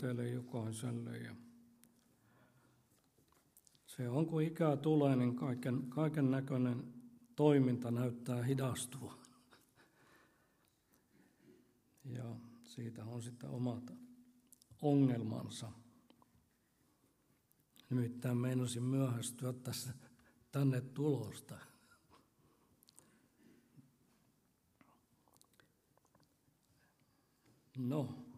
[0.00, 1.18] teille jokaiselle.
[1.18, 1.34] Ja
[3.86, 6.94] se on, kun ikää tulee, niin kaiken, kaiken näköinen
[7.36, 9.18] toiminta näyttää hidastua.
[12.04, 13.92] Ja siitä on sitten omat
[14.82, 15.72] ongelmansa.
[17.90, 19.94] Nimittäin meinasin myöhästyä tässä
[20.52, 21.58] tänne tulosta.
[27.78, 28.29] No,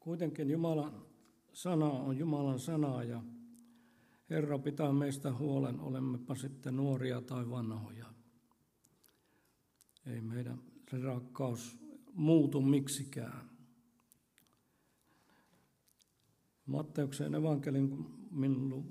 [0.00, 1.02] kuitenkin Jumalan
[1.52, 3.22] sana on Jumalan sana ja
[4.30, 8.06] Herra pitää meistä huolen, olemmepa sitten nuoria tai vanhoja.
[10.06, 10.62] Ei meidän
[11.02, 11.78] rakkaus
[12.12, 13.50] muutu miksikään.
[16.66, 18.06] Matteuksen evankelin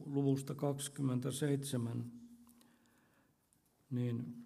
[0.05, 2.11] luvusta 27,
[3.89, 4.44] niin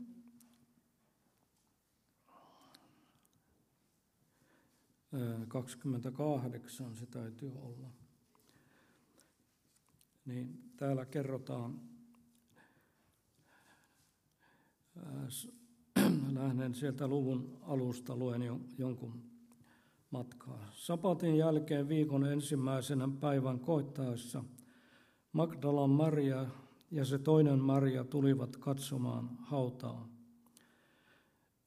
[5.48, 7.90] 28 se täytyy olla.
[10.26, 11.82] Niin täällä kerrotaan,
[16.34, 18.42] lähden sieltä luvun alusta, luen
[18.78, 19.24] jonkun
[20.12, 20.70] matkaa.
[20.74, 24.44] Sapatin jälkeen viikon ensimmäisenä päivän koittaessa
[25.34, 26.46] Magdalan Maria
[26.92, 30.10] ja se toinen Maria tulivat katsomaan hautaa.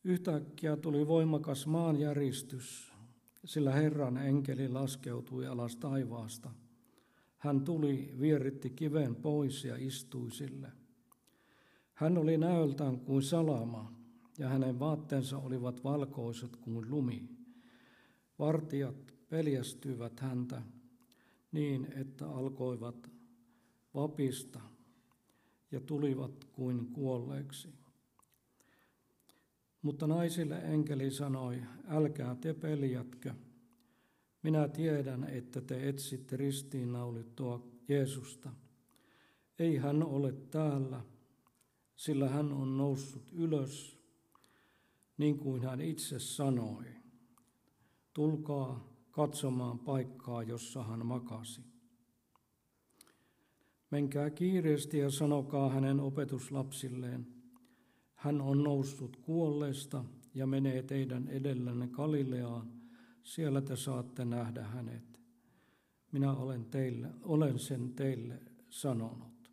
[0.04, 2.95] Yhtäkkiä tuli voimakas maanjäristys
[3.46, 6.50] sillä Herran enkeli laskeutui alas taivaasta.
[7.38, 10.72] Hän tuli, vieritti kiven pois ja istui sille.
[11.94, 13.92] Hän oli näöltään kuin salama,
[14.38, 17.28] ja hänen vaatteensa olivat valkoiset kuin lumi.
[18.38, 20.62] Vartijat peljästyivät häntä
[21.52, 23.10] niin, että alkoivat
[23.94, 24.60] vapista
[25.70, 27.68] ja tulivat kuin kuolleeksi.
[29.86, 33.34] Mutta naisille enkeli sanoi, älkää te peljätkö.
[34.42, 38.50] Minä tiedän, että te etsitte ristiinnaulittua Jeesusta.
[39.58, 41.00] Ei hän ole täällä,
[41.96, 43.98] sillä hän on noussut ylös,
[45.18, 46.84] niin kuin hän itse sanoi.
[48.12, 51.60] Tulkaa katsomaan paikkaa, jossa hän makasi.
[53.90, 57.35] Menkää kiireesti ja sanokaa hänen opetuslapsilleen,
[58.26, 60.04] hän on noussut kuolleesta
[60.34, 62.72] ja menee teidän edellänne Galileaan.
[63.22, 65.20] Siellä te saatte nähdä hänet.
[66.12, 69.50] Minä olen, teille, olen sen teille sanonut.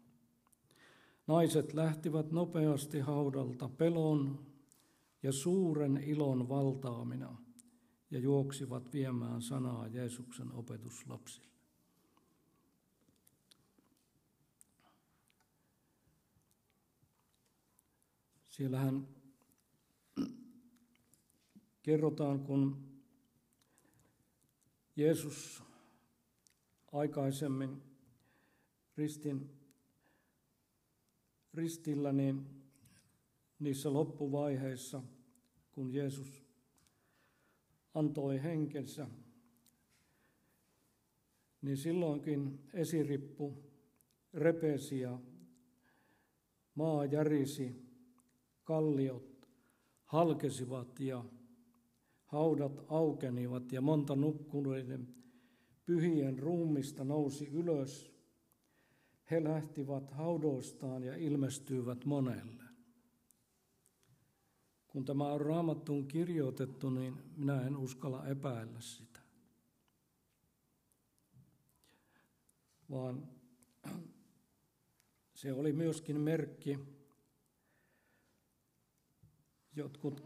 [1.28, 4.39] Naiset lähtivät nopeasti haudalta pelon
[5.23, 7.38] ja suuren ilon valtaamina
[8.12, 11.52] ja juoksivat viemään sanaa Jeesuksen opetuslapsille.
[18.53, 19.07] Siellähän
[21.83, 22.89] kerrotaan, kun
[24.95, 25.63] Jeesus
[26.91, 27.81] aikaisemmin
[28.97, 29.49] ristin,
[31.53, 32.45] ristillä, niin
[33.59, 35.03] niissä loppuvaiheissa,
[35.71, 36.45] kun Jeesus
[37.93, 39.07] antoi henkensä,
[41.61, 43.63] niin silloinkin esirippu
[44.33, 45.19] repesi ja
[46.75, 47.92] maa järisi
[48.63, 49.50] kalliot
[50.06, 51.25] halkesivat ja
[52.25, 55.16] haudat aukenivat ja monta nukkuneiden
[55.85, 58.13] pyhien ruumista nousi ylös.
[59.31, 62.63] He lähtivät haudoistaan ja ilmestyivät monelle.
[64.88, 69.19] Kun tämä on raamattuun kirjoitettu, niin minä en uskalla epäillä sitä.
[72.90, 73.28] Vaan
[75.34, 76.80] se oli myöskin merkki
[79.75, 80.22] Jotkut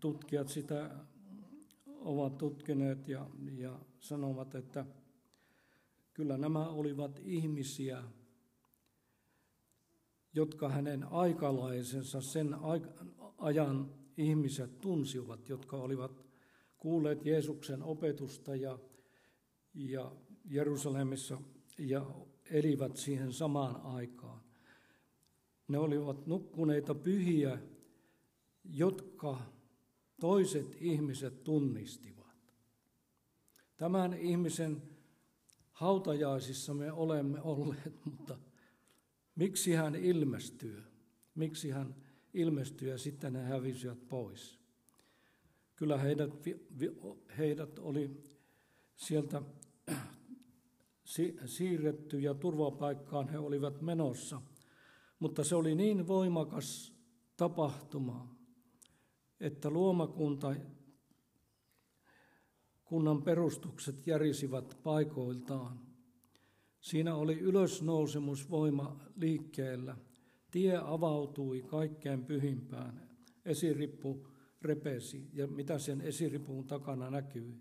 [0.00, 0.90] tutkijat sitä
[1.86, 4.86] ovat tutkineet ja, ja sanovat, että
[6.14, 8.02] kyllä nämä olivat ihmisiä,
[10.32, 12.56] jotka hänen aikalaisensa, sen
[13.38, 16.24] ajan ihmiset tunsivat, jotka olivat
[16.78, 18.78] kuulleet Jeesuksen opetusta ja,
[19.74, 20.12] ja
[20.44, 21.38] Jerusalemissa
[21.78, 22.06] ja
[22.50, 24.40] elivät siihen samaan aikaan.
[25.68, 27.58] Ne olivat nukkuneita pyhiä
[28.68, 29.40] jotka
[30.20, 32.54] toiset ihmiset tunnistivat.
[33.76, 34.82] Tämän ihmisen
[35.72, 38.38] hautajaisissa me olemme olleet, mutta
[39.34, 40.82] miksi hän ilmestyy?
[41.34, 41.94] Miksi hän
[42.34, 44.58] ilmestyy ja sitten ne hävisivät pois?
[45.76, 46.30] Kyllä heidät,
[47.38, 48.10] heidät oli
[48.96, 49.42] sieltä
[51.46, 54.42] siirretty ja turvapaikkaan he olivat menossa,
[55.18, 56.94] mutta se oli niin voimakas
[57.36, 58.37] tapahtuma,
[59.40, 60.54] että luomakunta,
[62.84, 65.80] kunnan perustukset järisivät paikoiltaan.
[66.80, 69.96] Siinä oli ylösnousemusvoima liikkeellä.
[70.50, 73.08] Tie avautui kaikkeen pyhimpään.
[73.44, 74.26] Esirippu
[74.62, 77.54] repesi ja mitä sen esiripun takana näkyy?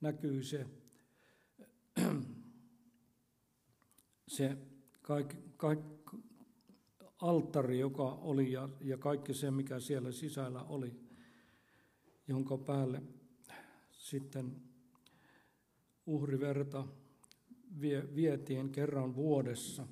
[0.00, 0.66] Näkyy se,
[4.36, 4.56] se
[5.02, 5.78] kaik, kaik,
[7.22, 11.00] alttari, joka oli ja, ja kaikki se, mikä siellä sisällä oli,
[12.28, 13.02] jonka päälle
[13.90, 14.56] sitten
[16.06, 16.86] uhriverta
[18.14, 19.86] vietiin kerran vuodessa.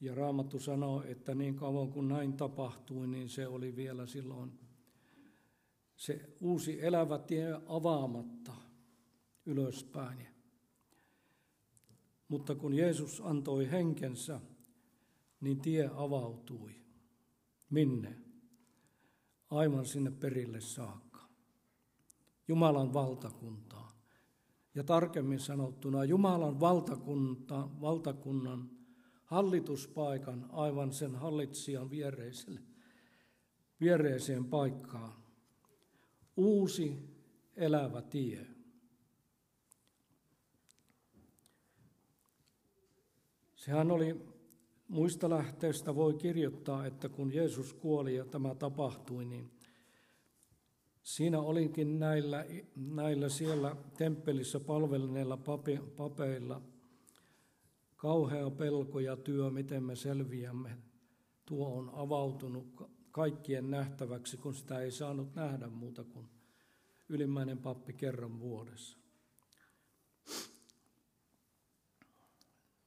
[0.00, 4.52] Ja Raamattu sanoo, että niin kauan kuin näin tapahtui, niin se oli vielä silloin
[5.96, 8.52] se uusi elävä tie avaamatta
[9.46, 10.26] ylöspäin.
[12.28, 14.40] Mutta kun Jeesus antoi henkensä,
[15.40, 16.74] niin tie avautui.
[17.70, 18.18] Minne?
[19.50, 21.28] Aivan sinne perille saakka.
[22.48, 23.92] Jumalan valtakuntaan.
[24.74, 28.70] Ja tarkemmin sanottuna Jumalan valtakunta, valtakunnan
[29.24, 32.60] hallituspaikan aivan sen hallitsijan viereiselle,
[33.80, 35.12] viereiseen paikkaan.
[36.36, 37.16] Uusi
[37.56, 38.46] elävä tie.
[43.54, 44.35] Sehän oli,
[44.88, 49.50] muista lähteistä voi kirjoittaa, että kun Jeesus kuoli ja tämä tapahtui, niin
[51.02, 52.44] siinä olinkin näillä,
[52.76, 55.36] näillä siellä temppelissä palvelneilla
[55.96, 56.62] papeilla
[57.96, 60.78] kauhea pelko ja työ, miten me selviämme.
[61.46, 62.66] Tuo on avautunut
[63.10, 66.28] kaikkien nähtäväksi, kun sitä ei saanut nähdä muuta kuin
[67.08, 68.98] ylimmäinen pappi kerran vuodessa.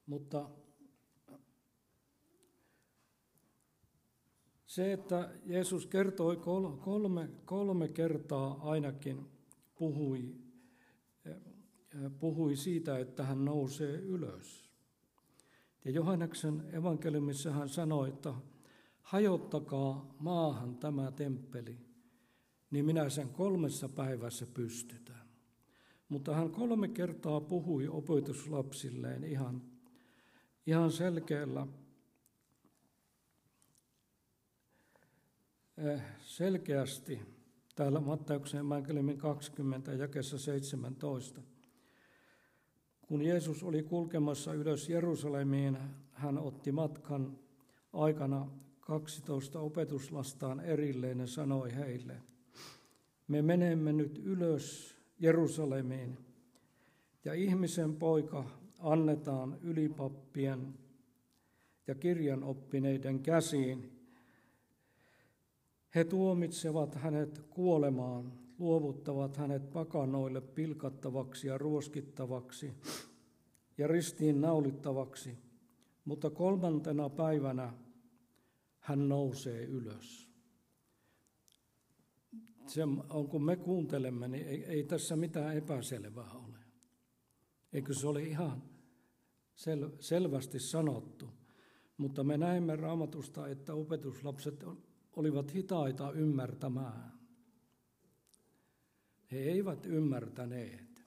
[0.06, 0.50] Mutta
[4.70, 6.36] Se, että Jeesus kertoi
[6.80, 9.26] kolme, kolme kertaa ainakin
[9.74, 10.34] puhui,
[11.24, 11.36] eh,
[12.18, 14.70] puhui siitä, että hän nousee ylös.
[15.84, 18.34] Ja Johanneksen evankeliumissa hän sanoi, että
[19.02, 21.78] hajottakaa maahan tämä temppeli,
[22.70, 25.28] niin minä sen kolmessa päivässä pystytään.
[26.08, 29.62] Mutta hän kolme kertaa puhui opetuslapsilleen ihan,
[30.66, 31.66] ihan selkeällä
[36.22, 37.20] selkeästi
[37.76, 41.40] täällä Matteuksen evankeliumin 20 jakessa 17.
[43.02, 45.78] Kun Jeesus oli kulkemassa ylös Jerusalemiin,
[46.12, 47.38] hän otti matkan
[47.92, 48.46] aikana
[48.80, 52.22] 12 opetuslastaan erilleen ja sanoi heille,
[53.28, 56.18] me menemme nyt ylös Jerusalemiin
[57.24, 58.44] ja ihmisen poika
[58.78, 60.74] annetaan ylipappien
[61.86, 63.99] ja kirjanoppineiden käsiin
[65.94, 72.72] he tuomitsevat hänet kuolemaan, luovuttavat hänet pakanoille pilkattavaksi ja ruoskittavaksi
[73.78, 75.38] ja ristiin naulittavaksi,
[76.04, 77.72] mutta kolmantena päivänä
[78.78, 80.30] hän nousee ylös.
[82.66, 86.58] Se on, kun me kuuntelemme, niin ei, ei tässä mitään epäselvää ole.
[87.72, 88.62] Eikö se ole ihan
[89.54, 91.28] sel, selvästi sanottu?
[91.96, 94.64] Mutta me näemme raamatusta, että opetuslapset
[95.20, 97.12] olivat hitaita ymmärtämään.
[99.32, 101.04] He eivät ymmärtäneet.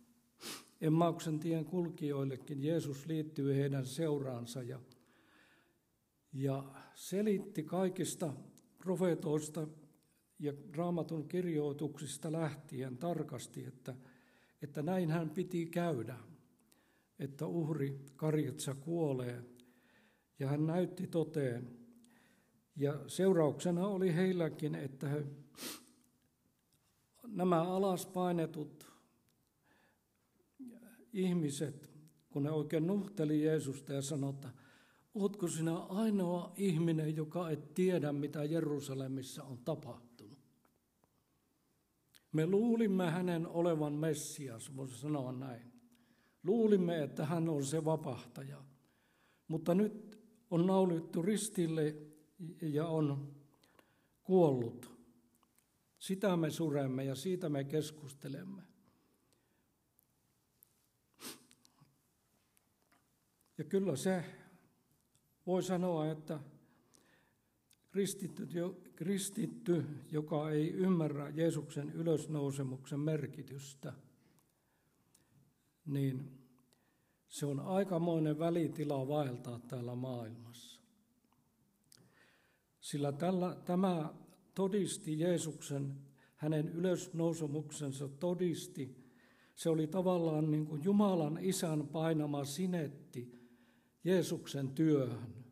[0.81, 4.79] Emmauksen tien kulkijoillekin Jeesus liittyy heidän seuraansa ja,
[6.33, 6.63] ja
[6.95, 8.33] selitti kaikista
[8.77, 9.67] profeetoista
[10.39, 13.95] ja raamatun kirjoituksista lähtien tarkasti, että,
[14.61, 16.17] että näin hän piti käydä,
[17.19, 19.43] että uhri Karjatsa kuolee.
[20.39, 21.82] Ja hän näytti toteen,
[22.75, 25.25] ja seurauksena oli heilläkin, että he,
[27.27, 28.93] nämä alaspainetut
[31.13, 31.89] ihmiset,
[32.29, 34.49] kun ne oikein nuhteli Jeesusta ja sanoi, että
[35.13, 40.39] ootko sinä ainoa ihminen, joka et tiedä, mitä Jerusalemissa on tapahtunut.
[42.31, 45.73] Me luulimme hänen olevan Messias, voisi sanoa näin.
[46.43, 48.63] Luulimme, että hän on se vapahtaja.
[49.47, 50.19] Mutta nyt
[50.51, 51.95] on naulittu ristille
[52.61, 53.35] ja on
[54.23, 54.93] kuollut.
[55.99, 58.63] Sitä me suremme ja siitä me keskustelemme.
[63.57, 64.25] Ja kyllä se
[65.45, 66.39] voi sanoa, että
[67.91, 68.47] kristitty,
[68.95, 73.93] kristitty, joka ei ymmärrä Jeesuksen ylösnousemuksen merkitystä,
[75.85, 76.43] niin
[77.27, 80.72] se on aikamoinen välitila vaeltaa täällä maailmassa.
[82.83, 84.13] Sillä tällä, tämä
[84.53, 85.95] todisti Jeesuksen,
[86.35, 89.03] hänen ylösnousemuksensa todisti
[89.55, 93.31] Se oli tavallaan niin kuin Jumalan isän painama sinetti
[94.03, 95.45] Jeesuksen työhön.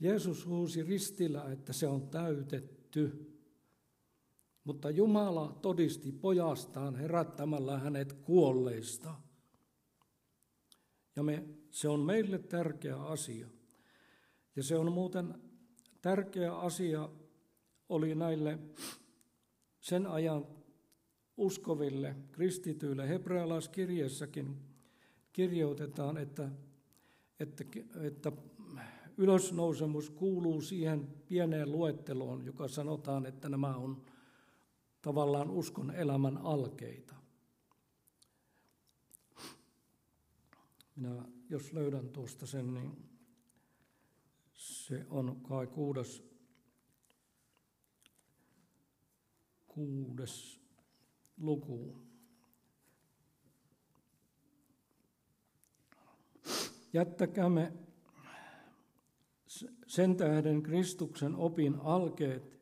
[0.00, 3.34] Jeesus huusi ristillä, että se on täytetty.
[4.64, 9.14] Mutta Jumala todisti pojastaan herättämällä hänet kuolleista.
[11.16, 13.48] Ja me, se on meille tärkeä asia.
[14.56, 15.48] Ja se on muuten
[16.02, 17.08] tärkeä asia
[17.88, 18.58] oli näille
[19.80, 20.46] sen ajan
[21.36, 23.08] uskoville, kristityille.
[23.08, 24.56] Hebrealaiskirjeessäkin
[25.32, 26.48] kirjoitetaan, että,
[27.40, 27.64] että,
[28.00, 28.32] että
[29.16, 34.02] ylösnousemus kuuluu siihen pieneen luetteloon, joka sanotaan, että nämä on
[35.02, 37.14] tavallaan uskon elämän alkeita.
[40.96, 43.07] Minä, jos löydän tuosta sen, niin
[44.58, 46.22] se on kai kuudes,
[49.66, 50.60] kuudes
[51.36, 51.96] luku.
[56.92, 57.72] Jättäkäämme
[59.86, 62.60] sen tähden Kristuksen opin alkeet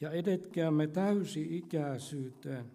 [0.00, 2.72] ja edetkäämme täysi-ikäisyyteen,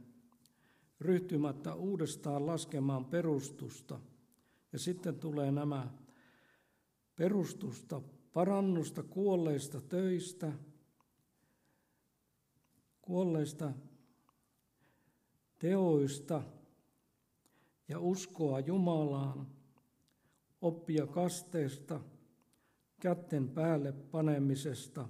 [1.00, 4.00] ryhtymättä uudestaan laskemaan perustusta.
[4.74, 6.05] Ja sitten tulee nämä
[7.16, 8.02] perustusta,
[8.34, 10.52] parannusta kuolleista töistä,
[13.02, 13.72] kuolleista
[15.60, 16.44] teoista
[17.88, 19.48] ja uskoa Jumalaan,
[20.62, 22.00] oppia kasteesta,
[23.00, 25.10] kätten päälle panemisesta,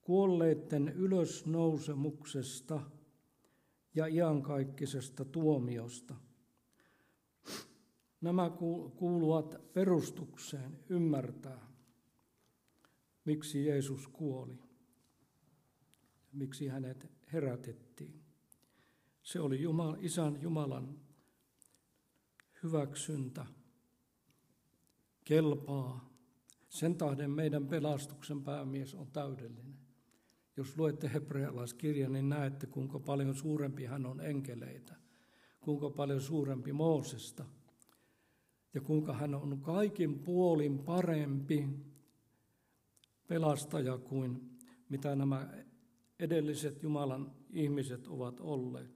[0.00, 2.80] kuolleiden ylösnousemuksesta
[3.94, 6.14] ja iankaikkisesta tuomiosta.
[8.24, 8.50] Nämä
[8.96, 11.66] kuuluvat perustukseen ymmärtää,
[13.24, 14.58] miksi Jeesus kuoli,
[16.32, 18.22] miksi hänet herätettiin.
[19.22, 21.00] Se oli Jumal, Isän Jumalan
[22.62, 23.46] hyväksyntä,
[25.24, 26.10] kelpaa.
[26.68, 29.78] Sen tahden meidän pelastuksen päämies on täydellinen.
[30.56, 34.94] Jos luette hebrealaiskirjan, niin näette, kuinka paljon suurempi hän on enkeleitä,
[35.60, 37.44] kuinka paljon suurempi Moosesta–
[38.74, 41.68] ja kuinka hän on kaikin puolin parempi
[43.26, 45.48] pelastaja kuin mitä nämä
[46.18, 48.90] edelliset Jumalan ihmiset ovat olleet.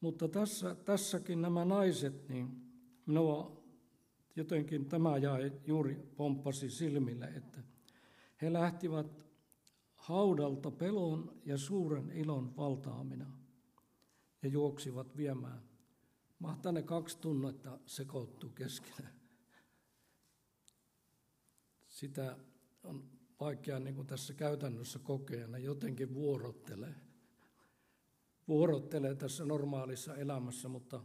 [0.00, 2.48] Mutta tässä, tässäkin nämä naiset, niin
[3.06, 3.62] minua
[4.36, 7.62] jotenkin tämä jäi juuri pomppasi silmille, että
[8.42, 9.29] he lähtivät
[10.10, 13.26] haudalta pelon ja suuren ilon valtaamina
[14.42, 15.62] ja juoksivat viemään.
[16.38, 19.20] Mahtaa ne kaksi tunnetta sekoittuu keskenään.
[21.88, 22.36] Sitä
[22.82, 26.94] on vaikea niin kuin tässä käytännössä kokea, ne jotenkin vuorottelee.
[28.48, 31.04] Vuorottelee tässä normaalissa elämässä, mutta,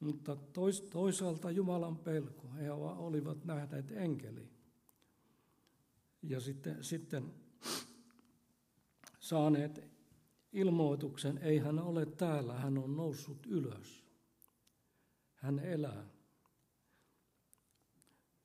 [0.00, 2.52] mutta tois, toisaalta Jumalan pelko.
[2.52, 4.48] He olivat nähneet enkeli.
[6.22, 7.34] Ja sitten, sitten
[9.30, 9.90] saaneet
[10.52, 14.04] ilmoituksen, ei hän ole täällä, hän on noussut ylös.
[15.34, 16.06] Hän elää.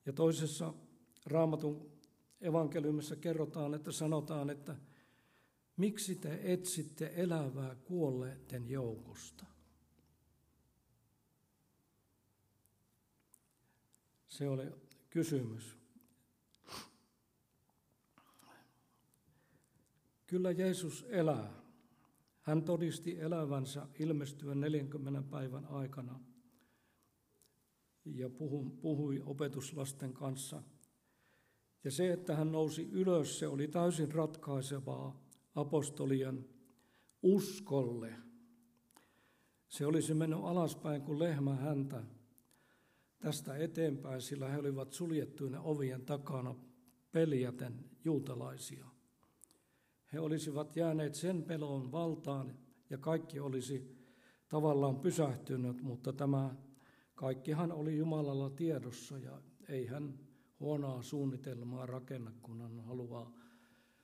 [0.06, 0.74] Ja toisessa
[1.26, 1.92] raamatun
[2.42, 4.76] evankeliumissa kerrotaan, että sanotaan, että
[5.78, 9.46] miksi te etsitte elävää kuolleiden joukosta?
[14.28, 14.72] Se oli
[15.10, 15.78] kysymys.
[20.36, 21.62] Kyllä Jeesus elää.
[22.42, 26.20] Hän todisti elävänsä ilmestyen 40 päivän aikana
[28.06, 28.30] ja
[28.82, 30.64] puhui opetuslasten kanssa.
[31.84, 35.24] Ja se, että hän nousi ylös, se oli täysin ratkaisevaa
[35.56, 36.46] apostolien
[37.24, 38.14] uskolle.
[39.68, 42.04] Se olisi mennyt alaspäin kuin lehmä häntä
[43.20, 46.56] tästä eteenpäin, sillä he olivat suljettuina ovien takana
[47.12, 48.95] peljäten juutalaisia.
[50.16, 52.58] He olisivat jääneet sen pelon valtaan
[52.90, 53.98] ja kaikki olisi
[54.50, 56.56] tavallaan pysähtynyt, mutta tämä
[57.16, 60.20] kaikkihan oli Jumalalla tiedossa ja ei hän
[60.60, 63.34] huonoa suunnitelmaa rakenna, kun hän haluaa,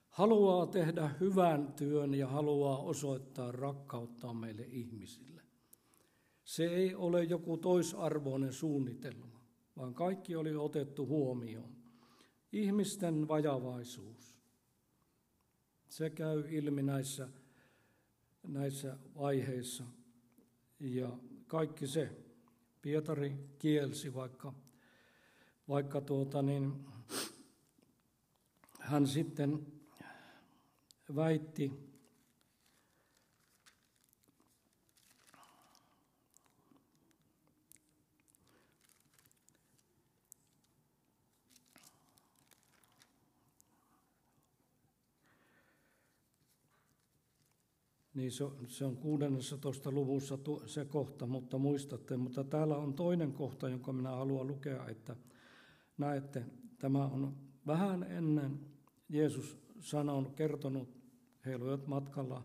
[0.09, 5.41] haluaa tehdä hyvän työn ja haluaa osoittaa rakkautta meille ihmisille.
[6.43, 9.41] Se ei ole joku toisarvoinen suunnitelma,
[9.77, 11.75] vaan kaikki oli otettu huomioon.
[12.51, 14.30] Ihmisten vajavaisuus,
[15.91, 17.27] se käy ilmi näissä,
[18.47, 19.83] näissä vaiheissa.
[20.79, 21.09] Ja
[21.47, 22.11] kaikki se,
[22.81, 24.53] Pietari kielsi, vaikka,
[25.67, 26.85] vaikka tuota niin,
[28.79, 29.67] hän sitten
[31.15, 31.71] väitti,
[48.21, 52.17] Niin se, se on 16 luvussa se kohta, mutta muistatte.
[52.17, 55.15] Mutta täällä on toinen kohta, jonka minä haluan lukea, että
[55.97, 56.45] näette,
[56.79, 57.35] tämä on
[57.67, 58.59] vähän ennen
[59.09, 60.89] Jeesus sanon, kertonut,
[61.45, 62.43] he olivat matkalla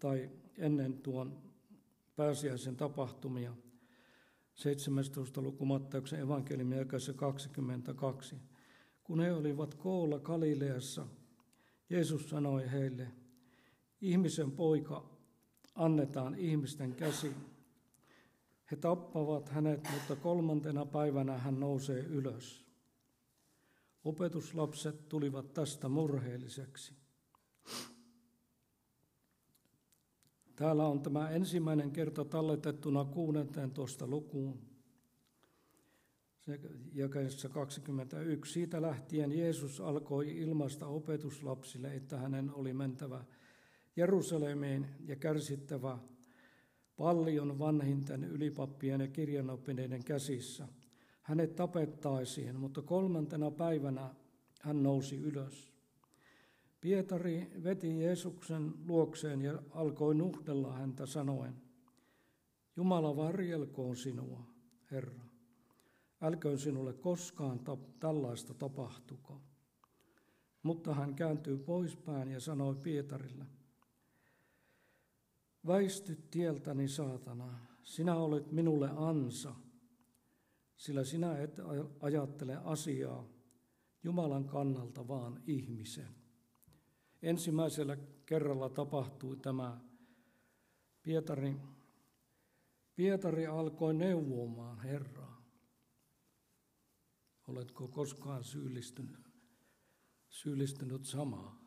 [0.00, 1.42] tai ennen tuon
[2.16, 3.56] pääsiäisen tapahtumia.
[4.54, 5.42] 17.
[5.42, 8.36] luku Matteuksen evankeliumin 22.
[9.04, 11.06] Kun he olivat koolla Galileassa,
[11.90, 13.21] Jeesus sanoi heille,
[14.02, 15.10] ihmisen poika
[15.74, 17.36] annetaan ihmisten käsiin.
[18.70, 22.66] He tappavat hänet, mutta kolmantena päivänä hän nousee ylös.
[24.04, 26.94] Opetuslapset tulivat tästä murheelliseksi.
[30.56, 34.58] Täällä on tämä ensimmäinen kerta talletettuna 16 lukuun,
[36.92, 38.52] jakeessa 21.
[38.52, 43.24] Siitä lähtien Jeesus alkoi ilmaista opetuslapsille, että hänen oli mentävä
[43.96, 45.98] Jerusalemiin ja kärsittävä
[46.96, 50.68] paljon vanhinten ylipappien ja kirjanoppineiden käsissä.
[51.22, 54.14] Hänet tapettaisiin, mutta kolmantena päivänä
[54.60, 55.72] hän nousi ylös.
[56.80, 61.54] Pietari veti Jeesuksen luokseen ja alkoi nuhdella häntä sanoen,
[62.76, 64.46] Jumala varjelkoon sinua,
[64.90, 65.24] Herra.
[66.20, 69.40] Älköön sinulle koskaan ta- tällaista tapahtuko.
[70.62, 73.44] Mutta hän kääntyy poispäin ja sanoi Pietarille,
[75.66, 79.54] Väisty tieltäni, saatana, sinä olet minulle ansa,
[80.76, 81.60] sillä sinä et
[82.00, 83.28] ajattele asiaa
[84.02, 86.14] Jumalan kannalta, vaan ihmisen.
[87.22, 87.96] Ensimmäisellä
[88.26, 89.80] kerralla tapahtui tämä
[91.02, 91.56] Pietari.
[92.94, 95.42] Pietari alkoi neuvomaan Herraa.
[97.48, 99.30] Oletko koskaan syyllistynyt,
[100.28, 101.61] syyllistynyt samaa?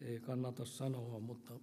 [0.00, 1.60] Ei kannata sanoa, mutta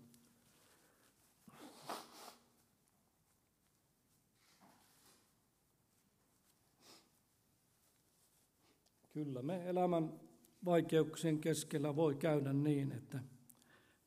[9.09, 10.19] kyllä me elämän
[10.65, 13.19] vaikeuksien keskellä voi käydä niin, että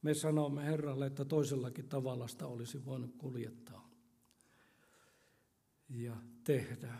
[0.03, 3.91] me sanomme Herralle, että toisellakin tavalla sitä olisi voinut kuljettaa
[5.89, 6.95] ja tehdä.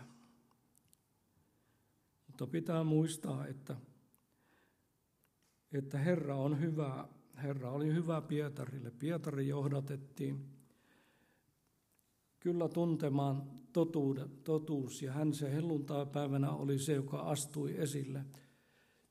[2.27, 3.75] Mutta pitää muistaa, että,
[5.73, 7.07] että Herra on hyvä
[7.43, 8.91] Herra oli hyvä Pietarille.
[8.91, 10.45] Pietari johdatettiin
[12.39, 18.25] kyllä tuntemaan totuudet, totuus, ja hän se helluntai-päivänä oli se, joka astui esille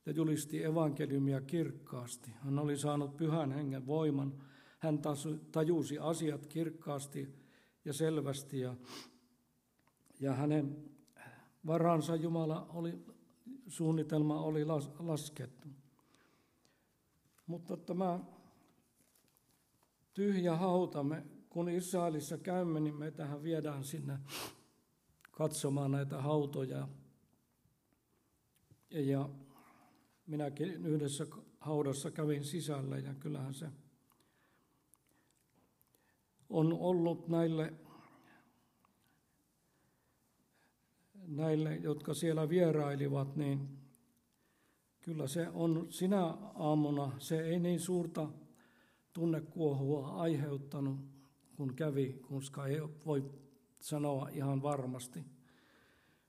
[0.05, 2.31] ja julisti evankeliumia kirkkaasti.
[2.31, 4.33] Hän oli saanut pyhän hengen voiman,
[4.79, 4.99] hän
[5.51, 7.35] tajusi asiat kirkkaasti
[7.85, 8.75] ja selvästi, ja,
[10.19, 10.91] ja hänen
[11.65, 13.05] varansa Jumala oli,
[13.67, 15.67] suunnitelma oli las, laskettu.
[17.51, 18.19] Mutta tämä
[20.13, 24.19] tyhjä hauta, me, kun Israelissa käymme, niin me tähän viedään sinne
[25.31, 26.87] katsomaan näitä hautoja.
[28.89, 29.29] Ja
[30.27, 31.27] minäkin yhdessä
[31.59, 33.69] haudassa kävin sisällä ja kyllähän se
[36.49, 37.73] on ollut näille,
[41.27, 43.80] näille jotka siellä vierailivat, niin
[45.01, 48.29] Kyllä se on sinä aamuna, se ei niin suurta
[49.13, 50.99] tunnekuohua aiheuttanut,
[51.55, 53.31] kun kävi, koska ei voi
[53.79, 55.25] sanoa ihan varmasti.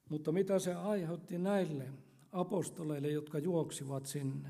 [0.09, 1.93] Mutta mitä se aiheutti näille
[2.33, 4.49] apostoleille, jotka juoksivat sinne?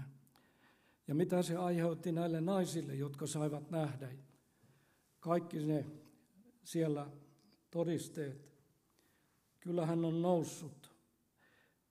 [1.09, 4.09] Ja mitä se aiheutti näille naisille, jotka saivat nähdä
[5.21, 5.87] kaikki ne
[6.65, 7.11] siellä
[7.71, 8.53] todisteet?
[9.61, 10.82] Kyllä hän on noussut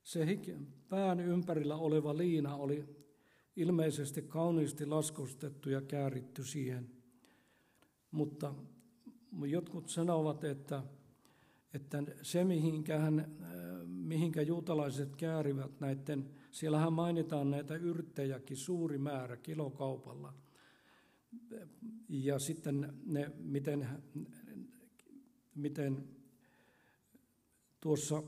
[0.03, 0.39] se
[0.89, 2.85] pään ympärillä oleva liina oli
[3.55, 6.89] ilmeisesti kauniisti laskostettu ja kääritty siihen.
[8.11, 8.53] Mutta
[9.45, 10.83] jotkut sanovat, että,
[11.73, 13.37] että se mihinkä, hän,
[13.85, 20.33] mihinkä juutalaiset käärivät näiden, siellähän mainitaan näitä yrttejäkin suuri määrä kilokaupalla.
[22.09, 23.87] Ja sitten ne, miten,
[25.55, 26.07] miten
[27.81, 28.23] tuossa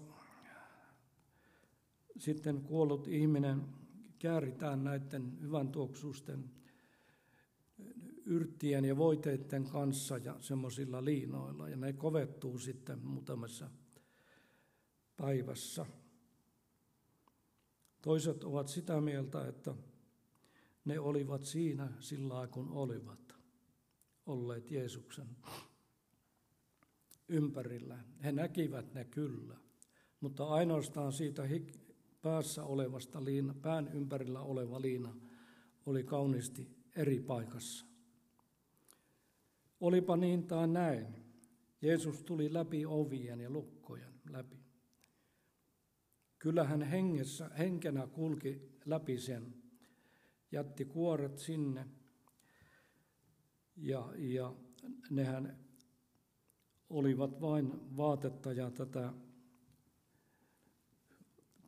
[2.18, 3.62] sitten kuollut ihminen
[4.20, 6.50] kääritään näiden hyvän tuoksusten
[8.26, 11.70] yrttien ja voiteiden kanssa ja semmoisilla liinoilla.
[11.70, 13.70] Ja ne kovettuu sitten muutamassa
[15.18, 15.86] päivässä.
[18.02, 19.76] Toiset ovat sitä mieltä, että
[20.86, 23.36] ne olivat siinä sillä kun olivat
[24.26, 25.28] olleet Jeesuksen
[27.28, 28.00] ympärillä.
[28.24, 29.58] He näkivät ne kyllä,
[30.20, 31.44] mutta ainoastaan siitä
[32.24, 35.16] päässä olevasta liina, pään ympärillä oleva liina
[35.86, 37.86] oli kauniisti eri paikassa.
[39.80, 41.08] Olipa niin tai näin,
[41.82, 44.64] Jeesus tuli läpi ovien ja lukkojen läpi.
[46.40, 49.54] Kyllä hän hengessä, henkenä kulki läpi sen,
[50.52, 51.88] jätti kuoret sinne
[53.76, 54.54] ja, ja
[55.10, 55.60] nehän
[56.90, 59.14] olivat vain vaatetta ja tätä,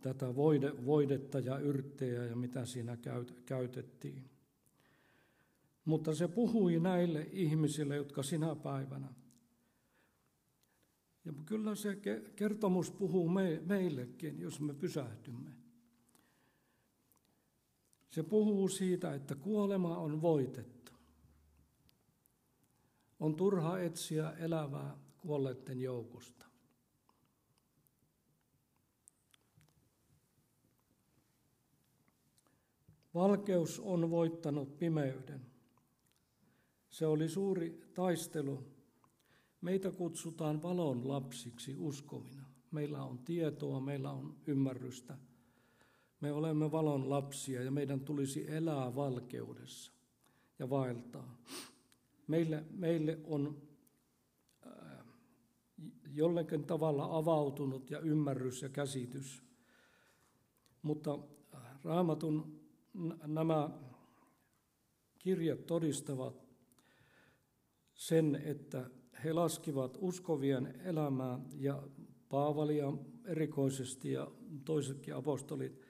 [0.05, 2.97] tätä voide, voidetta ja yrttejä ja mitä siinä
[3.45, 4.29] käytettiin.
[5.85, 9.13] Mutta se puhui näille ihmisille, jotka sinä päivänä.
[11.25, 11.97] Ja kyllä se
[12.35, 13.29] kertomus puhuu
[13.65, 15.51] meillekin, jos me pysähtymme.
[18.09, 20.91] Se puhuu siitä, että kuolema on voitettu.
[23.19, 26.45] On turha etsiä elävää kuolleiden joukosta.
[33.15, 35.41] Valkeus on voittanut pimeyden.
[36.89, 38.63] Se oli suuri taistelu.
[39.61, 42.43] Meitä kutsutaan valon lapsiksi uskovina.
[42.71, 45.17] Meillä on tietoa, meillä on ymmärrystä.
[46.21, 49.91] Me olemme valon lapsia ja meidän tulisi elää valkeudessa
[50.59, 51.37] ja vaeltaa.
[52.27, 53.61] Meille, meille on
[54.67, 55.05] äh,
[56.13, 59.43] jollakin tavalla avautunut ja ymmärrys ja käsitys.
[60.81, 61.19] Mutta
[61.83, 62.54] raamatun
[63.27, 63.69] nämä
[65.19, 66.45] kirjat todistavat,
[67.93, 68.89] sen, että
[69.23, 71.83] he laskivat uskovien elämää ja
[72.29, 72.93] Paavalia
[73.25, 74.31] erikoisesti ja
[74.65, 75.81] toisetkin apostolit,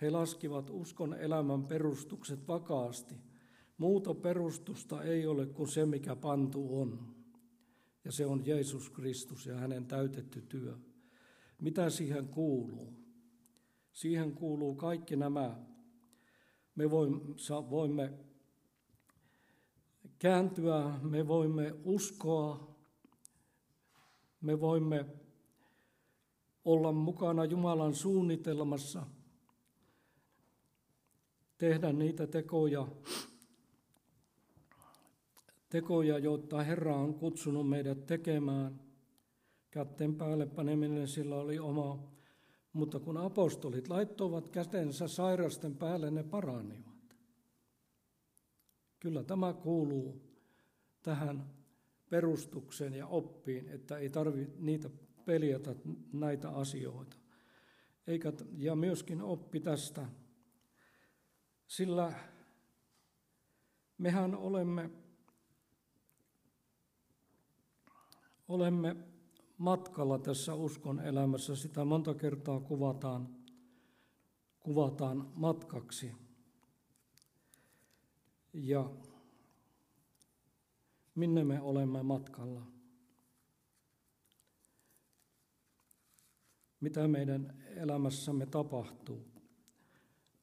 [0.00, 3.14] he laskivat uskon elämän perustukset vakaasti.
[3.78, 7.14] Muuta perustusta ei ole kuin se, mikä pantu on.
[8.04, 10.76] Ja se on Jeesus Kristus ja hänen täytetty työ.
[11.60, 12.92] Mitä siihen kuuluu?
[13.92, 15.56] Siihen kuuluu kaikki nämä.
[16.78, 16.90] Me
[17.70, 18.12] voimme
[20.18, 22.76] kääntyä, me voimme uskoa,
[24.40, 25.06] me voimme
[26.64, 29.06] olla mukana Jumalan suunnitelmassa,
[31.58, 32.88] tehdä niitä tekoja,
[35.68, 38.80] tekoja, joita Herra on kutsunut meidät tekemään.
[39.70, 42.12] Kätten päälle paneminen sillä oli oma,
[42.72, 47.16] mutta kun apostolit laittoivat kätensä sairasten päälle, ne paranivat.
[49.00, 50.22] Kyllä tämä kuuluu
[51.02, 51.50] tähän
[52.10, 54.90] perustukseen ja oppiin, että ei tarvitse niitä
[55.24, 55.74] peljätä
[56.12, 57.16] näitä asioita.
[58.06, 60.06] Eikä, ja myöskin oppi tästä,
[61.66, 62.12] sillä
[63.98, 64.90] mehän olemme,
[68.48, 68.96] olemme
[69.58, 71.56] matkalla tässä uskon elämässä.
[71.56, 73.28] Sitä monta kertaa kuvataan,
[74.60, 76.12] kuvataan matkaksi.
[78.52, 78.90] Ja
[81.14, 82.62] minne me olemme matkalla?
[86.80, 89.24] Mitä meidän elämässämme tapahtuu?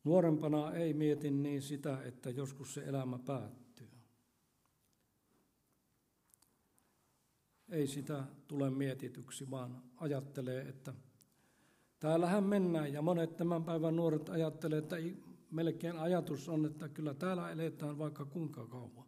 [0.03, 3.64] Nuorempana ei mietin niin sitä, että joskus se elämä päättyy.
[7.75, 10.93] Ei sitä tule mietityksi, vaan ajattelee, että
[11.99, 12.93] täällähän mennään.
[12.93, 14.95] Ja monet tämän päivän nuoret ajattelee, että
[15.51, 19.07] melkein ajatus on, että kyllä täällä eletään vaikka kuinka kauan.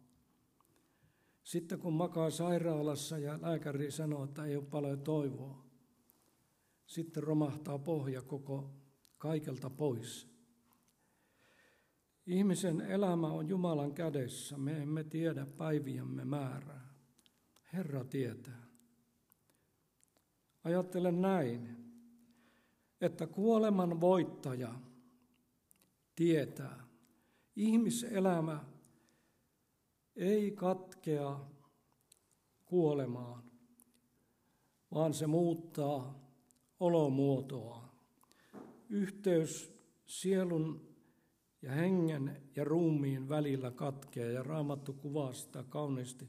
[1.42, 5.64] Sitten kun makaa sairaalassa ja lääkäri sanoo, että ei ole paljon toivoa,
[6.86, 8.70] sitten romahtaa pohja koko
[9.18, 10.28] kaikelta pois.
[12.26, 14.58] Ihmisen elämä on Jumalan kädessä.
[14.58, 16.87] Me emme tiedä päiviämme määrää.
[17.72, 18.66] Herra tietää.
[20.64, 21.76] Ajattelen näin,
[23.00, 24.74] että kuoleman voittaja–
[26.18, 26.84] tietää.
[27.56, 28.64] Ihmiselämä
[30.16, 31.40] ei katkea
[32.64, 33.42] kuolemaan,
[34.94, 36.30] vaan se muuttaa
[36.80, 37.88] olomuotoa.
[38.88, 39.72] Yhteys
[40.06, 40.88] sielun
[41.62, 46.28] ja hengen ja ruumiin välillä katkeaa ja Raamattu kuvaa sitä kauniisti.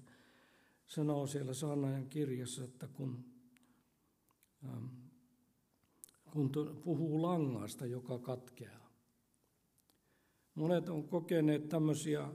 [0.90, 3.26] Sanoo siellä saanajan kirjassa, että kun,
[4.66, 4.86] ähm,
[6.32, 6.52] kun
[6.84, 8.90] puhuu langasta, joka katkeaa,
[10.56, 12.30] Monet on kokeneet tämmöisiä,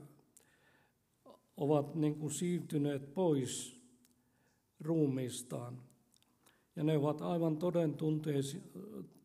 [1.57, 3.81] ovat niin kuin siirtyneet pois
[4.81, 5.83] ruumiistaan.
[6.77, 7.95] Ja ne ovat aivan toden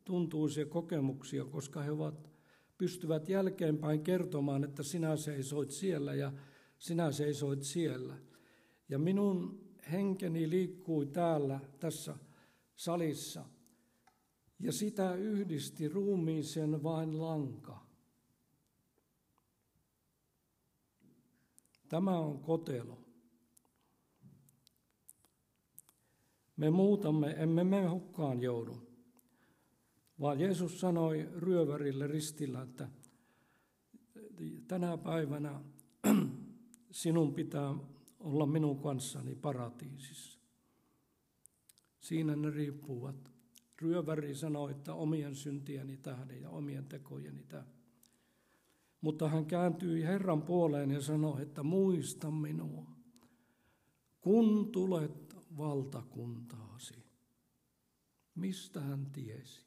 [0.06, 2.30] tuntuisia kokemuksia, koska he ovat,
[2.78, 6.34] pystyvät jälkeenpäin kertomaan, että sinä seisoit siellä ja
[6.78, 8.29] sinä seisoit siellä.
[8.90, 9.60] Ja minun
[9.92, 12.16] henkeni liikkui täällä tässä
[12.76, 13.46] salissa,
[14.60, 17.86] ja sitä yhdisti ruumiisen vain lanka.
[21.90, 23.00] Tämä on kotelo.
[26.58, 28.90] Me muutamme, emme me hukkaan joudu,
[30.20, 32.90] vaan Jeesus sanoi ryövärille ristillä, että
[34.68, 35.62] tänä päivänä
[36.92, 37.76] sinun pitää
[38.20, 40.40] olla minun kanssani paratiisissa.
[42.00, 43.32] Siinä ne riippuvat.
[43.82, 47.80] Ryöväri sanoi, että omien syntieni tähden ja omien tekojeni tähden.
[49.02, 52.86] Mutta hän kääntyi Herran puoleen ja sanoi, että muista minua,
[54.22, 56.94] kun tulet valtakuntaasi.
[58.36, 59.66] Mistä hän tiesi?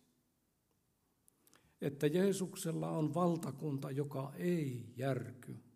[1.80, 5.71] Että Jeesuksella on valtakunta, joka ei järky.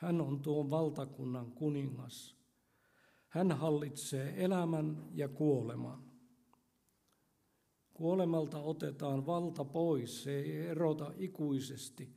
[0.00, 2.36] Hän on tuon valtakunnan kuningas.
[3.28, 6.04] Hän hallitsee elämän ja kuoleman.
[7.94, 12.16] Kuolemalta otetaan valta pois, se ei erota ikuisesti.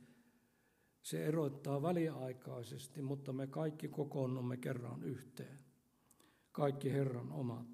[1.02, 5.58] Se erottaa väliaikaisesti, mutta me kaikki kokoonnumme kerran yhteen.
[6.52, 7.66] Kaikki Herran omat.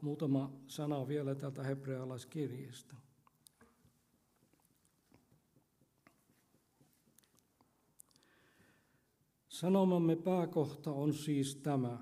[0.00, 3.09] Muutama sana vielä täältä hebrealaiskirjeestä.
[9.60, 11.98] Sanomamme pääkohta on siis tämä.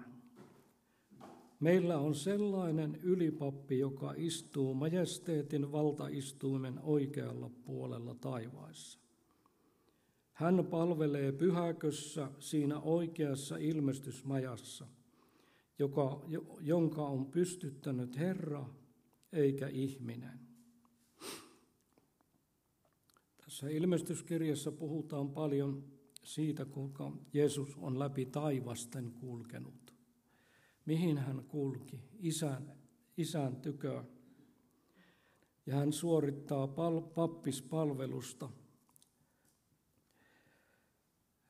[1.61, 8.99] Meillä on sellainen ylipappi, joka istuu majesteetin valtaistuimen oikealla puolella taivaissa.
[10.33, 14.87] Hän palvelee pyhäkössä siinä oikeassa ilmestysmajassa,
[15.79, 16.23] joka,
[16.61, 18.66] jonka on pystyttänyt Herra
[19.33, 20.40] eikä ihminen.
[23.44, 29.88] Tässä ilmestyskirjassa puhutaan paljon siitä, kuinka Jeesus on läpi taivasten kulkenut
[30.88, 32.72] mihin hän kulki, isän,
[33.16, 34.04] isän tykö.
[35.66, 38.50] Ja hän suorittaa pal- pappispalvelusta,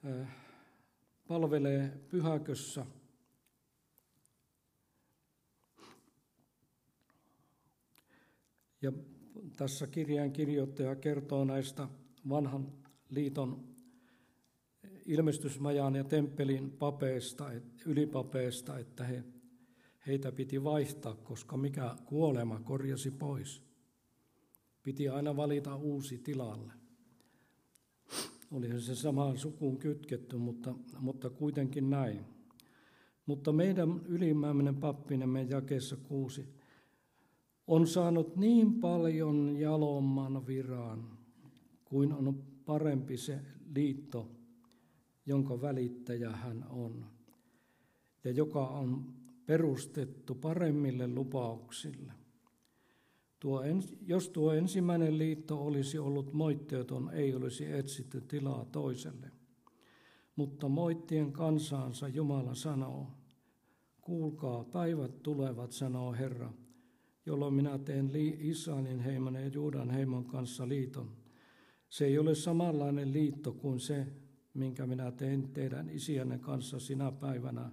[0.07, 0.29] äh,
[1.29, 2.87] palvelee pyhäkössä.
[8.83, 8.93] Ja
[9.57, 11.89] tässä kirjeen kirjoittaja kertoo näistä
[12.29, 12.73] vanhan
[13.09, 13.78] liiton
[15.09, 17.51] ilmestysmajan ja temppelin papeista,
[17.87, 19.25] ylipapeista, että he,
[20.07, 23.63] heitä piti vaihtaa, koska mikä kuolema korjasi pois.
[24.83, 26.73] Piti aina valita uusi tilalle.
[28.51, 32.25] Oli se samaan sukuun kytketty, mutta, mutta kuitenkin näin.
[33.27, 36.49] Mutta meidän ylimmäinen pappinemme jakeessa kuusi
[37.67, 41.19] on saanut niin paljon jalomman viran,
[41.85, 43.41] kuin on parempi se
[43.75, 44.38] liitto,
[45.29, 47.07] jonka välittäjä hän on,
[48.25, 49.15] ja joka on
[49.47, 52.13] perustettu paremmille lupauksille.
[53.41, 59.31] Tuo ens, jos tuo ensimmäinen liitto olisi ollut moitteeton, ei olisi etsitty tilaa toiselle.
[60.37, 63.11] Mutta moittien kansaansa Jumala sanoo,
[64.01, 66.53] kuulkaa, päivät tulevat, sanoo Herra,
[67.27, 71.11] jolloin minä teen Israelin heimon ja Juudan heimon kanssa liiton.
[71.89, 74.07] Se ei ole samanlainen liitto kuin se,
[74.55, 77.71] minkä minä tein teidän isienne kanssa sinä päivänä,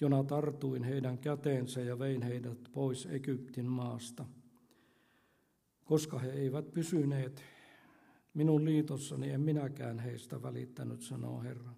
[0.00, 4.24] jona tartuin heidän käteensä ja vein heidät pois Egyptin maasta.
[5.84, 7.42] Koska he eivät pysyneet
[8.34, 11.70] minun liitossani, en minäkään heistä välittänyt, sanoo Herra.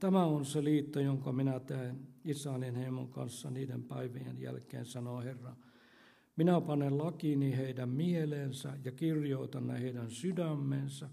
[0.00, 5.56] Tämä on se liitto, jonka minä teen Israelin heimon kanssa niiden päivien jälkeen, sanoo Herra.
[6.36, 11.08] Minä panen lakini heidän mieleensä ja kirjoitan ne heidän sydämensä.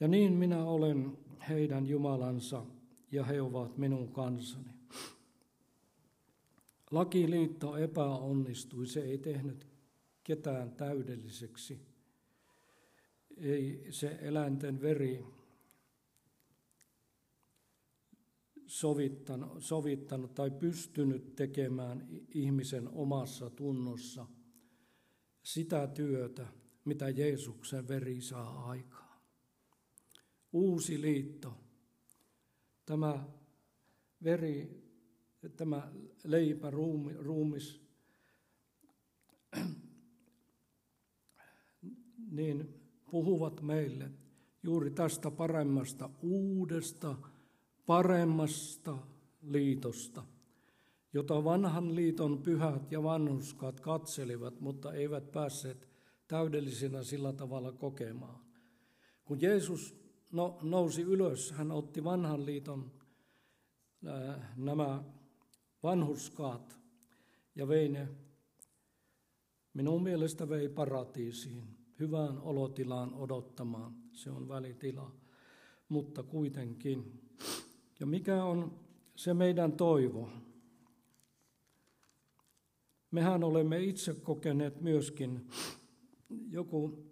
[0.00, 2.66] Ja niin minä olen heidän Jumalansa
[3.12, 4.76] ja he ovat minun kansani.
[6.90, 9.66] Lakiliitto epäonnistui, se ei tehnyt
[10.24, 11.80] ketään täydelliseksi.
[13.36, 15.24] Ei se eläinten veri
[18.66, 24.26] sovittanut, sovittanut tai pystynyt tekemään ihmisen omassa tunnossa
[25.42, 26.46] sitä työtä,
[26.84, 29.05] mitä Jeesuksen veri saa aikaan
[30.52, 31.54] uusi liitto.
[32.86, 33.24] Tämä
[34.24, 34.82] veri,
[35.56, 35.92] tämä
[36.24, 37.80] leipä, ruumi, ruumis,
[42.30, 42.74] niin
[43.10, 44.10] puhuvat meille
[44.62, 47.16] juuri tästä paremmasta uudesta
[47.86, 48.98] paremmasta
[49.42, 50.22] liitosta,
[51.12, 55.88] jota vanhan liiton pyhät ja vanhuskaat katselivat, mutta eivät päässeet
[56.28, 58.40] täydellisinä sillä tavalla kokemaan.
[59.24, 62.92] Kun Jeesus no, nousi ylös, hän otti vanhan liiton
[64.56, 65.04] nämä
[65.82, 66.80] vanhuskaat
[67.54, 68.08] ja vei ne,
[69.74, 71.64] minun mielestä vei paratiisiin,
[72.00, 73.94] hyvään olotilaan odottamaan.
[74.12, 75.12] Se on välitila,
[75.88, 77.22] mutta kuitenkin.
[78.00, 78.80] Ja mikä on
[79.16, 80.30] se meidän toivo?
[83.10, 85.48] Mehän olemme itse kokeneet myöskin,
[86.50, 87.05] joku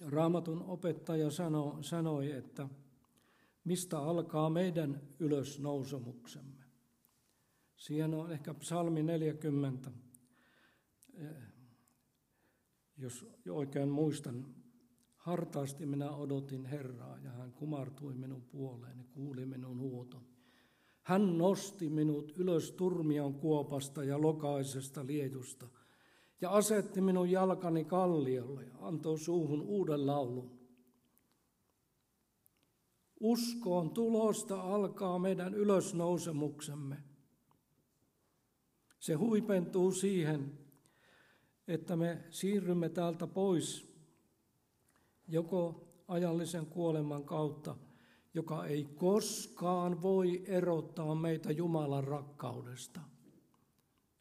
[0.00, 2.68] raamatun opettaja sano, sanoi, että
[3.64, 6.64] mistä alkaa meidän ylösnousemuksemme.
[7.76, 9.90] Siihen on ehkä psalmi 40,
[11.14, 11.26] eh,
[12.96, 14.46] jos oikein muistan.
[15.16, 20.26] Hartaasti minä odotin Herraa ja hän kumartui minun puoleeni, kuuli minun huutoni.
[21.02, 25.68] Hän nosti minut ylös turmion kuopasta ja lokaisesta liejusta
[26.40, 30.56] ja asetti minun jalkani kalliolle ja antoi suuhun uuden laulun.
[33.20, 36.96] Uskoon tulosta alkaa meidän ylösnousemuksemme.
[38.98, 40.58] Se huipentuu siihen,
[41.68, 43.96] että me siirrymme täältä pois
[45.28, 47.76] joko ajallisen kuoleman kautta,
[48.34, 53.00] joka ei koskaan voi erottaa meitä Jumalan rakkaudesta.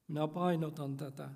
[0.08, 1.30] Minä painotan tätä.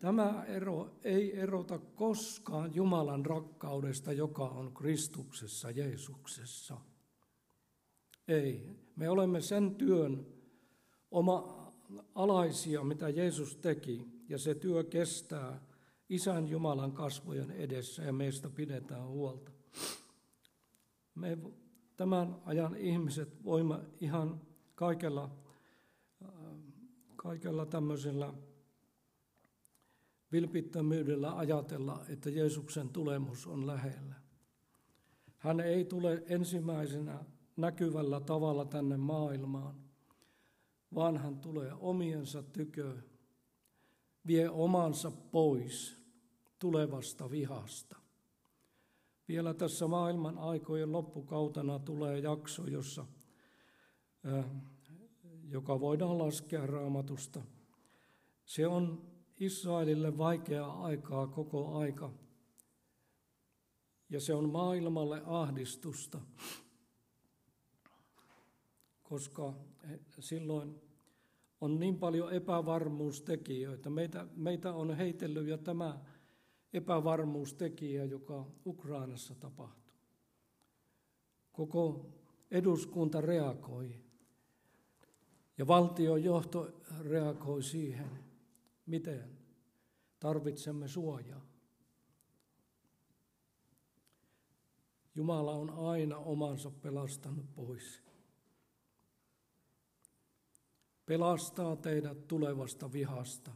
[0.00, 6.76] Tämä ero ei erota koskaan Jumalan rakkaudesta, joka on Kristuksessa, Jeesuksessa.
[8.28, 8.70] Ei.
[8.96, 10.26] Me olemme sen työn
[11.10, 11.72] oma
[12.14, 15.60] alaisia, mitä Jeesus teki, ja se työ kestää
[16.08, 19.52] Isän Jumalan kasvojen edessä ja meistä pidetään huolta.
[21.14, 21.38] Me
[21.96, 24.40] tämän ajan ihmiset voimme ihan
[24.74, 25.30] kaikella,
[27.16, 28.34] kaikella tämmöisellä
[30.32, 34.14] vilpittömyydellä ajatella, että Jeesuksen tulemus on lähellä.
[35.36, 37.24] Hän ei tule ensimmäisenä
[37.56, 39.74] näkyvällä tavalla tänne maailmaan,
[40.94, 42.96] vaan hän tulee omiensa tykö,
[44.26, 45.96] vie omansa pois
[46.58, 47.96] tulevasta vihasta.
[49.28, 53.06] Vielä tässä maailman aikojen loppukautena tulee jakso, jossa,
[55.44, 57.42] joka voidaan laskea raamatusta.
[58.44, 59.07] Se on
[59.40, 62.12] Israelille vaikeaa aikaa koko aika.
[64.10, 66.20] Ja se on maailmalle ahdistusta,
[69.02, 69.54] koska
[70.20, 70.74] silloin
[71.60, 73.90] on niin paljon epävarmuustekijöitä.
[73.90, 76.00] Meitä, meitä on heitellyt jo tämä
[76.72, 79.94] epävarmuustekijä, joka Ukrainassa tapahtuu.
[81.52, 82.06] Koko
[82.50, 83.94] eduskunta reagoi
[85.58, 86.70] ja valtion johto
[87.00, 88.27] reagoi siihen.
[88.88, 89.38] Miten?
[90.20, 91.46] Tarvitsemme suojaa.
[95.14, 98.02] Jumala on aina omansa pelastanut pois.
[101.06, 103.50] Pelastaa teidät tulevasta vihasta.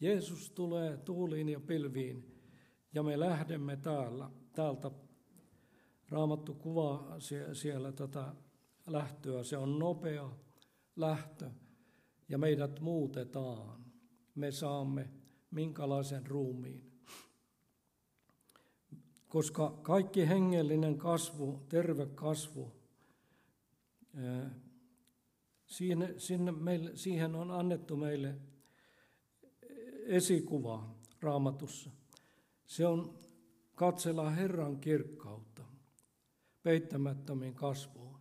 [0.00, 2.42] Jeesus tulee tuuliin ja pilviin
[2.94, 4.90] ja me lähdemme täällä, täältä.
[6.08, 7.16] Raamattu kuvaa
[7.52, 8.34] siellä tätä
[8.86, 9.42] lähtöä.
[9.42, 10.30] Se on nopea
[10.96, 11.50] lähtö
[12.28, 13.81] ja meidät muutetaan
[14.34, 15.10] me saamme
[15.50, 16.92] minkälaisen ruumiin.
[19.28, 22.72] Koska kaikki hengellinen kasvu, terve kasvu,
[26.60, 28.38] meille, siihen on annettu meille
[30.06, 31.90] esikuva raamatussa.
[32.66, 33.14] Se on
[33.74, 35.62] katsella Herran kirkkautta
[36.62, 38.18] peittämättömiin kasvuun.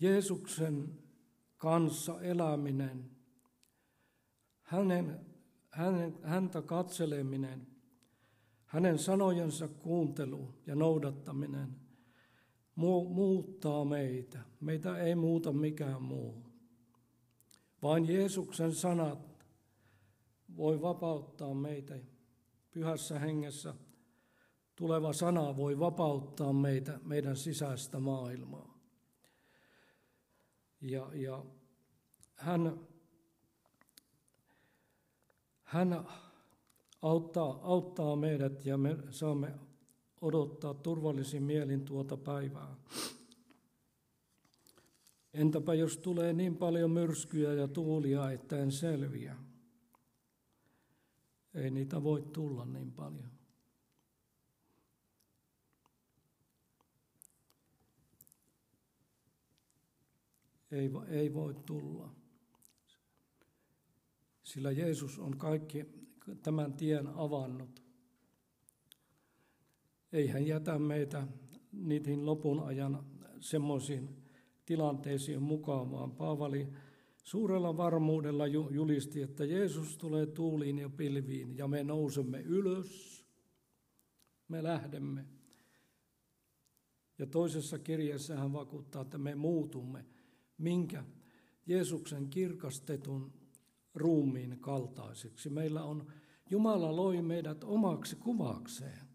[0.00, 0.98] Jeesuksen
[1.56, 3.10] kanssa eläminen
[4.72, 5.20] hänen,
[5.70, 7.66] hänen, häntä katseleminen,
[8.64, 11.76] hänen sanojensa kuuntelu ja noudattaminen
[12.74, 14.38] muuttaa meitä.
[14.60, 16.46] Meitä ei muuta mikään muu.
[17.82, 19.46] Vain Jeesuksen sanat
[20.56, 21.94] voi vapauttaa meitä.
[22.70, 23.74] Pyhässä hengessä
[24.76, 28.78] tuleva sana voi vapauttaa meitä, meidän sisäistä maailmaa.
[30.80, 31.44] Ja, ja
[32.34, 32.91] hän
[35.72, 36.06] hän
[37.02, 39.54] auttaa, auttaa meidät ja me saamme
[40.20, 42.76] odottaa turvallisin mielin tuota päivää.
[45.34, 49.36] Entäpä jos tulee niin paljon myrskyjä ja tuulia, että en selviä?
[51.54, 53.30] Ei niitä voi tulla niin paljon.
[60.72, 62.21] ei, ei voi tulla.
[64.52, 65.86] Sillä Jeesus on kaikki
[66.42, 67.82] tämän tien avannut.
[70.12, 71.26] Ei hän jätä meitä
[71.72, 73.04] niihin lopun ajan
[73.40, 74.08] semmoisiin
[74.66, 76.68] tilanteisiin mukaan, vaan Paavali
[77.24, 83.24] suurella varmuudella julisti, että Jeesus tulee tuuliin ja pilviin ja me nousemme ylös,
[84.48, 85.26] me lähdemme.
[87.18, 90.06] Ja toisessa kirjassa hän vakuuttaa, että me muutumme,
[90.58, 91.04] minkä
[91.66, 93.41] Jeesuksen kirkastetun
[93.94, 95.50] ruumiin kaltaiseksi.
[95.50, 96.12] Meillä on,
[96.50, 99.06] Jumala loi meidät omaksi kuvakseen.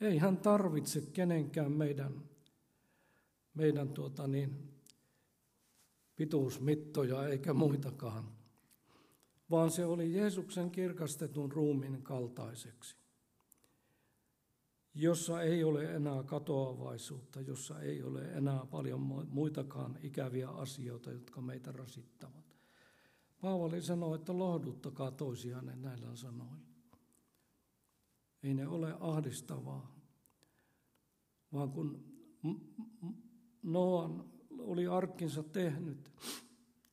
[0.00, 2.22] Ei hän tarvitse kenenkään meidän,
[3.54, 4.74] meidän tuota niin,
[6.16, 8.28] pituusmittoja eikä muitakaan,
[9.50, 12.96] vaan se oli Jeesuksen kirkastetun ruumiin kaltaiseksi,
[14.94, 21.72] jossa ei ole enää katoavaisuutta, jossa ei ole enää paljon muitakaan ikäviä asioita, jotka meitä
[21.72, 22.43] rasittavat.
[23.44, 26.66] Paavali sanoi, että lohduttakaa toisianne näillä sanoilla.
[28.42, 29.96] Ei ne ole ahdistavaa,
[31.52, 32.04] vaan kun
[33.62, 34.24] Noan
[34.58, 36.12] oli arkkinsa tehnyt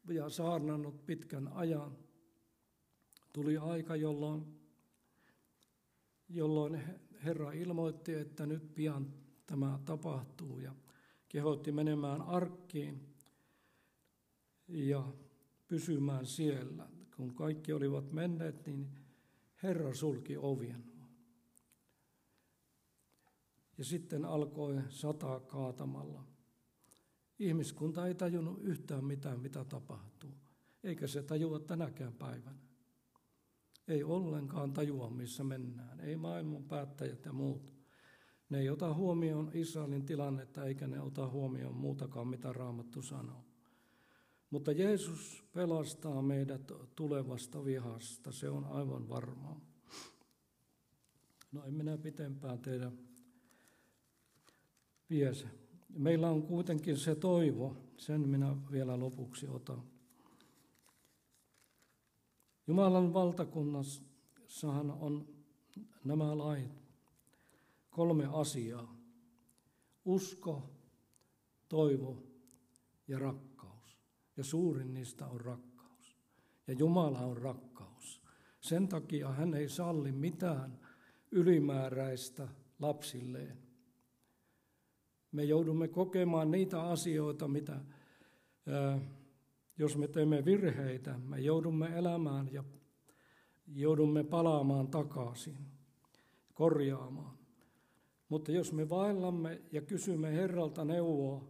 [0.10, 1.98] ja saarnannut pitkän ajan,
[3.34, 4.60] tuli aika, jolloin,
[6.30, 6.82] jolloin
[7.24, 9.14] Herra ilmoitti, että nyt pian
[9.46, 10.76] tämä tapahtuu ja
[11.30, 13.16] kehotti menemään arkkiin
[14.68, 15.14] ja
[15.72, 16.88] pysymään siellä.
[17.16, 18.88] Kun kaikki olivat menneet, niin
[19.64, 20.84] Herra sulki ovien.
[23.78, 26.24] Ja sitten alkoi sataa kaatamalla.
[27.40, 30.34] Ihmiskunta ei tajunnut yhtään mitään, mitä tapahtuu.
[30.84, 32.60] Eikä se tajua tänäkään päivänä.
[33.88, 36.00] Ei ollenkaan tajua, missä mennään.
[36.00, 37.74] Ei maailman päättäjät ja muut.
[38.50, 43.51] Ne ei ota huomioon Israelin tilannetta, eikä ne ota huomioon muutakaan, mitä Raamattu sanoo.
[44.52, 49.60] Mutta Jeesus pelastaa meidät tulevasta vihasta, se on aivan varmaa.
[51.52, 52.98] No en minä pitempään teidän
[55.10, 55.48] viese.
[55.90, 59.84] Meillä on kuitenkin se toivo, sen minä vielä lopuksi otan.
[62.68, 65.28] Jumalan valtakunnassahan on
[66.04, 66.72] nämä lait,
[67.90, 68.96] kolme asiaa.
[70.06, 70.70] Usko,
[71.70, 72.24] toivo
[73.08, 73.51] ja rakkaus.
[74.38, 76.18] Ja suurin niistä on rakkaus.
[76.68, 78.22] Ja Jumala on rakkaus.
[78.60, 80.80] Sen takia hän ei salli mitään
[81.32, 82.48] ylimääräistä
[82.80, 83.72] lapsilleen
[85.32, 87.80] me joudumme kokemaan niitä asioita, mitä
[89.78, 92.64] jos me teemme virheitä, me joudumme elämään ja
[93.68, 95.58] joudumme palaamaan takaisin,
[96.54, 97.38] korjaamaan.
[98.30, 101.44] Mutta jos me vaellamme ja kysymme Herralta neuvoa,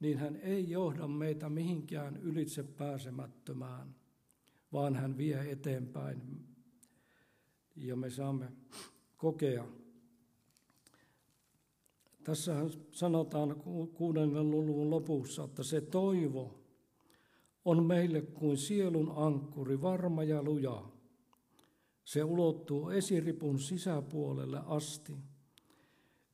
[0.00, 3.94] niin hän ei johda meitä mihinkään ylitse pääsemättömään,
[4.72, 6.46] vaan hän vie eteenpäin
[7.76, 8.52] ja me saamme
[9.16, 9.64] kokea
[12.24, 12.54] tässä
[12.90, 13.62] sanotaan
[13.94, 16.54] kuudennen luvun lopussa, että se toivo
[17.64, 20.84] on meille kuin sielun ankkuri, varma ja luja.
[22.04, 25.12] Se ulottuu esiripun sisäpuolelle asti.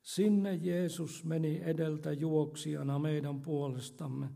[0.07, 4.29] Sinne Jeesus meni edeltä juoksijana meidän puolestamme,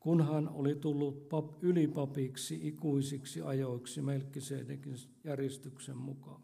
[0.00, 6.42] kun hän oli tullut pap, ylipapiksi ikuisiksi ajoiksi Melkisedekin järjestyksen mukaan.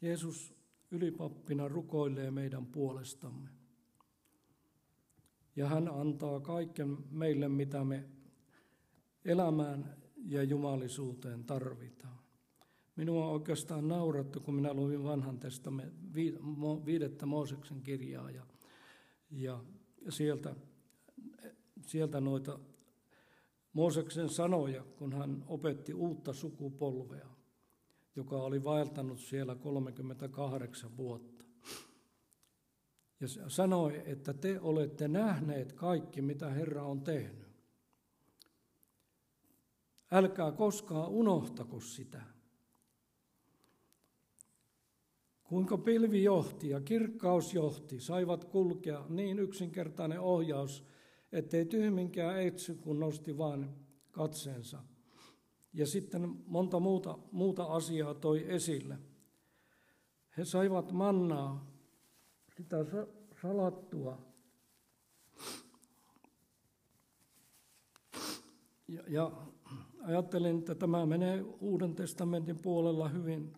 [0.00, 0.54] Jeesus
[0.90, 3.48] ylipappina rukoilee meidän puolestamme.
[5.56, 8.04] Ja hän antaa kaiken meille, mitä me
[9.24, 12.19] elämään ja jumalisuuteen tarvitaan.
[13.00, 15.92] Minua on oikeastaan naurattu, kun minä luin vanhan testamme
[16.86, 18.46] viidettä Mooseksen kirjaa ja,
[19.30, 19.60] ja
[20.08, 20.56] sieltä,
[21.86, 22.58] sieltä noita
[23.72, 27.30] Mooseksen sanoja, kun hän opetti uutta sukupolvea
[28.16, 31.44] joka oli vaeltanut siellä 38 vuotta.
[33.20, 37.50] Ja sanoi, että te olette nähneet kaikki, mitä Herra on tehnyt.
[40.10, 42.22] Älkää koskaan unohtako sitä.
[45.50, 50.84] Kuinka pilvi johti ja kirkkaus johti, saivat kulkea niin yksinkertainen ohjaus,
[51.32, 53.68] ettei tyhminkään etsy, kun nosti vain
[54.10, 54.82] katseensa
[55.72, 58.98] ja sitten monta muuta, muuta asiaa toi esille.
[60.36, 61.72] He saivat mannaa,
[62.56, 62.76] sitä
[63.42, 64.18] salattua.
[68.88, 69.32] Ja, ja
[70.02, 73.52] ajattelin, että tämä menee Uuden testamentin puolella hyvin.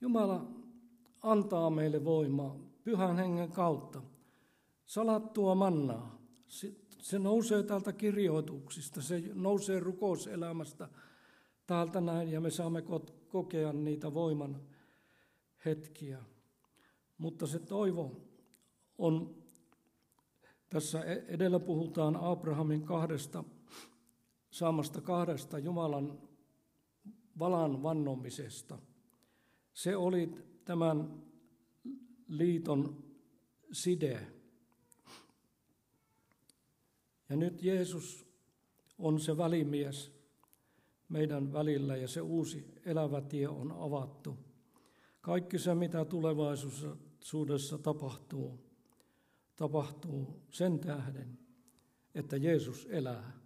[0.00, 0.59] Jumala
[1.22, 4.02] antaa meille voimaa pyhän hengen kautta.
[4.86, 6.18] Salattua mannaa,
[6.98, 10.88] Se nousee täältä kirjoituksista, se nousee rukouselämästä
[11.66, 12.82] täältä näin ja me saamme
[13.28, 14.60] kokea niitä voiman
[15.64, 16.18] hetkiä.
[17.18, 18.16] Mutta se toivo
[18.98, 19.34] on,
[20.70, 23.44] tässä e-, edellä puhutaan Abrahamin kahdesta,
[24.50, 26.18] saamasta kahdesta Jumalan
[27.38, 28.78] valan vannomisesta.
[29.72, 31.22] Se oli tämän
[32.28, 33.04] liiton
[33.72, 34.26] side.
[37.28, 38.26] Ja nyt Jeesus
[38.98, 40.12] on se välimies
[41.08, 44.38] meidän välillä ja se uusi elävä tie on avattu.
[45.20, 48.70] Kaikki se, mitä tulevaisuudessa tapahtuu,
[49.56, 51.38] tapahtuu sen tähden,
[52.14, 53.40] että Jeesus elää.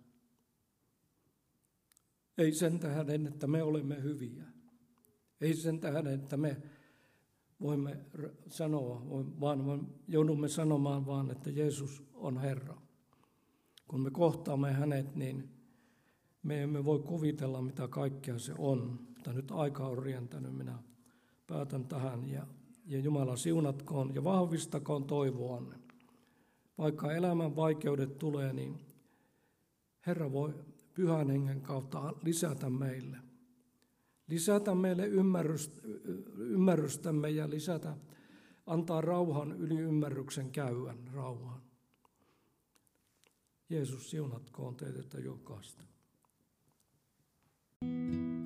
[2.39, 4.45] Ei sen tähden, että me olemme hyviä.
[5.41, 6.63] Ei sen tähden, että me
[7.65, 7.97] voimme
[8.49, 9.03] sanoa,
[9.41, 12.77] vaan joudumme sanomaan vaan, että Jeesus on Herra.
[13.89, 15.49] Kun me kohtaamme hänet, niin
[16.43, 18.99] me emme voi kuvitella, mitä kaikkea se on.
[19.09, 20.79] Mutta nyt aika on rientänyt, minä
[21.47, 22.47] päätän tähän ja,
[22.87, 25.77] ja Jumala siunatkoon ja vahvistakoon toivoanne.
[26.79, 28.79] Vaikka elämän vaikeudet tulee, niin
[30.07, 30.55] Herra voi
[30.95, 33.17] pyhän hengen kautta lisätä meille.
[34.29, 35.07] Lisätä meille
[36.37, 37.97] ymmärrystämme ja lisätä,
[38.67, 41.63] antaa rauhan yli ymmärryksen käyvän rauhan.
[43.69, 45.83] Jeesus siunatkoon teitä jokaista.
[47.81, 48.44] thank you